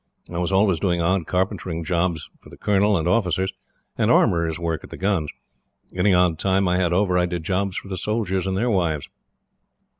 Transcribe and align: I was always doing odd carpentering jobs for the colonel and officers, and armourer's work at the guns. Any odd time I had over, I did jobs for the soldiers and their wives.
I 0.33 0.39
was 0.39 0.51
always 0.51 0.79
doing 0.79 0.99
odd 0.99 1.27
carpentering 1.27 1.83
jobs 1.83 2.31
for 2.39 2.49
the 2.49 2.57
colonel 2.57 2.97
and 2.97 3.07
officers, 3.07 3.53
and 3.99 4.09
armourer's 4.09 4.57
work 4.57 4.83
at 4.83 4.89
the 4.89 4.97
guns. 4.97 5.29
Any 5.93 6.11
odd 6.11 6.39
time 6.39 6.67
I 6.67 6.77
had 6.77 6.91
over, 6.91 7.19
I 7.19 7.27
did 7.27 7.43
jobs 7.43 7.77
for 7.77 7.87
the 7.87 7.97
soldiers 7.99 8.47
and 8.47 8.57
their 8.57 8.71
wives. 8.71 9.07